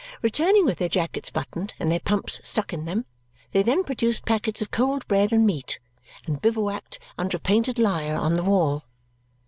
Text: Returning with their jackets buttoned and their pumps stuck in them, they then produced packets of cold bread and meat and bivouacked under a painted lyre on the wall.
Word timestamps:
Returning 0.23 0.65
with 0.65 0.79
their 0.79 0.89
jackets 0.89 1.29
buttoned 1.29 1.75
and 1.79 1.91
their 1.91 1.99
pumps 1.99 2.41
stuck 2.43 2.73
in 2.73 2.85
them, 2.85 3.05
they 3.51 3.61
then 3.61 3.83
produced 3.83 4.25
packets 4.25 4.59
of 4.59 4.71
cold 4.71 5.07
bread 5.07 5.31
and 5.31 5.45
meat 5.45 5.77
and 6.25 6.41
bivouacked 6.41 6.97
under 7.19 7.37
a 7.37 7.39
painted 7.39 7.77
lyre 7.77 8.17
on 8.17 8.33
the 8.33 8.41
wall. 8.43 8.85